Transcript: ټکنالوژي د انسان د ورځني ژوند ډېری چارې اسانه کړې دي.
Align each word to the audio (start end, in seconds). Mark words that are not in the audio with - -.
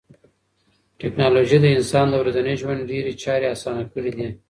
ټکنالوژي 1.01 1.57
د 1.61 1.67
انسان 1.77 2.05
د 2.09 2.13
ورځني 2.21 2.53
ژوند 2.61 2.79
ډېری 2.91 3.13
چارې 3.23 3.47
اسانه 3.55 3.83
کړې 3.91 4.11
دي. 4.17 4.27